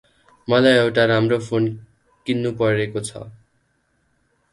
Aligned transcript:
मलाइ 0.47 0.77
एउटा 0.77 1.03
राम्रो 1.11 1.37
फोन 1.49 1.67
किन्नुपरेको 2.25 3.05
छ। 3.11 3.21